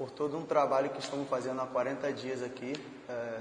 [0.00, 2.72] por todo um trabalho que estamos fazendo há 40 dias aqui,
[3.06, 3.40] é,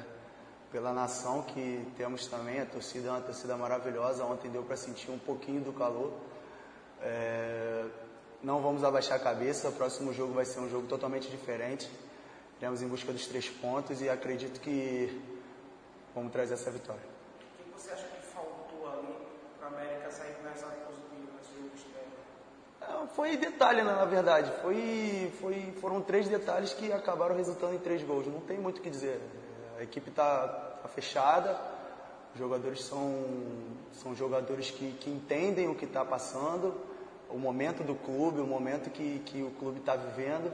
[0.70, 2.60] pela nação que temos também.
[2.60, 4.26] A torcida é uma torcida maravilhosa.
[4.26, 6.12] Ontem deu para sentir um pouquinho do calor.
[7.02, 7.86] É,
[8.44, 9.70] não vamos abaixar a cabeça.
[9.70, 11.90] O próximo jogo vai ser um jogo totalmente diferente.
[12.58, 15.17] Iremos em busca dos três pontos e acredito que
[16.13, 17.07] vamos trazer essa vitória.
[17.61, 19.15] O que você acha que faltou ali
[19.57, 21.88] para a América sair com essa positiva nesse jogo?
[23.15, 24.51] Foi detalhe, né, na verdade.
[24.61, 28.27] Foi, foi, foram três detalhes que acabaram resultando em três gols.
[28.27, 29.19] Não tem muito o que dizer.
[29.77, 30.47] A equipe está
[30.81, 31.59] tá fechada,
[32.34, 33.26] os jogadores são,
[33.94, 36.76] são jogadores que, que entendem o que está passando,
[37.30, 40.52] o momento do clube, o momento que, que o clube está vivendo.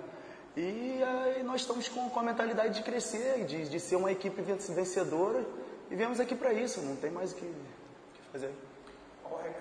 [0.55, 4.41] E aí nós estamos com, com a mentalidade de crescer, de, de ser uma equipe
[4.41, 5.43] vencedora
[5.89, 8.51] e viemos aqui para isso, não tem mais o que, que fazer.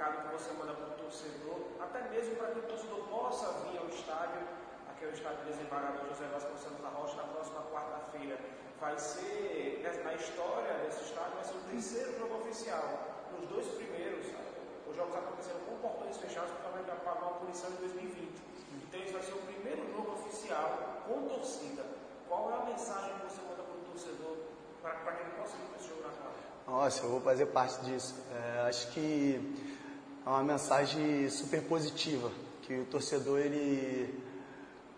[0.05, 3.79] Recado que você manda para o torcedor, até mesmo para que o torcedor possa vir
[3.79, 4.43] ao estádio,
[4.91, 8.39] aqui é o estádio desembargador José Vasconcelos da Rocha, na próxima quarta-feira.
[8.79, 12.85] Vai ser, né, na história desse estádio, vai ser o terceiro jogo oficial.
[13.33, 14.27] Nos dois primeiros,
[14.87, 18.43] os jogos aconteceram com portões fechados, porque vai pagar uma punição em 2020.
[18.85, 21.83] Então esse vai ser o primeiro jogo oficial com torcida.
[22.29, 24.37] Qual é a mensagem que você manda para o torcedor
[24.83, 26.25] para que ele possa ir para esse jogo na?
[26.67, 28.15] Nossa, eu vou fazer parte disso.
[28.33, 29.74] É, acho que
[30.27, 32.31] é uma mensagem super positiva,
[32.63, 34.23] que o torcedor ele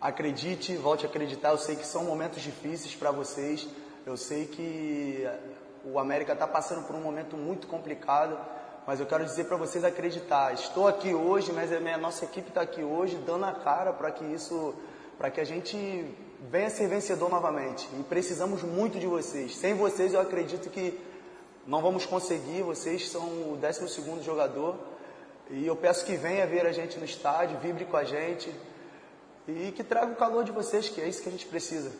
[0.00, 1.50] acredite, volte a acreditar.
[1.50, 3.68] Eu sei que são momentos difíceis para vocês.
[4.04, 5.26] Eu sei que
[5.84, 8.38] o América está passando por um momento muito complicado
[8.86, 10.54] mas eu quero dizer para vocês acreditar.
[10.54, 14.24] Estou aqui hoje, mas a nossa equipe está aqui hoje dando a cara para que
[14.24, 14.74] isso,
[15.18, 15.76] para que a gente
[16.48, 17.88] venha ser vencedor novamente.
[17.98, 19.56] E precisamos muito de vocês.
[19.56, 20.96] Sem vocês, eu acredito que
[21.66, 22.62] não vamos conseguir.
[22.62, 24.76] Vocês são o 12 segundo jogador.
[25.50, 28.52] E eu peço que venha ver a gente no estádio, vibre com a gente
[29.46, 31.92] e que traga o calor de vocês, que é isso que a gente precisa.